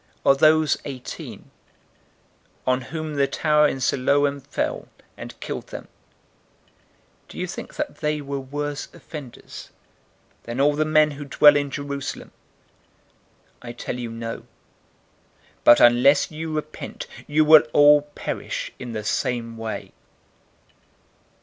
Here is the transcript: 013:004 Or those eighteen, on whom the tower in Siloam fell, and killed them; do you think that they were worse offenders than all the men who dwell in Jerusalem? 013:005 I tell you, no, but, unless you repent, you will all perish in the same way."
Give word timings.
013:004 0.01 0.07
Or 0.23 0.35
those 0.35 0.77
eighteen, 0.83 1.51
on 2.65 2.81
whom 2.89 3.13
the 3.17 3.27
tower 3.27 3.67
in 3.67 3.79
Siloam 3.79 4.39
fell, 4.41 4.87
and 5.15 5.39
killed 5.39 5.67
them; 5.67 5.89
do 7.29 7.37
you 7.37 7.45
think 7.45 7.75
that 7.75 7.97
they 7.97 8.19
were 8.19 8.39
worse 8.39 8.87
offenders 8.95 9.69
than 10.45 10.59
all 10.59 10.73
the 10.75 10.85
men 10.85 11.11
who 11.11 11.25
dwell 11.25 11.55
in 11.55 11.69
Jerusalem? 11.69 12.31
013:005 13.61 13.69
I 13.69 13.71
tell 13.73 13.99
you, 13.99 14.09
no, 14.09 14.47
but, 15.63 15.79
unless 15.79 16.31
you 16.31 16.51
repent, 16.51 17.05
you 17.27 17.45
will 17.45 17.61
all 17.71 18.01
perish 18.15 18.71
in 18.79 18.93
the 18.93 19.03
same 19.03 19.55
way." 19.55 19.91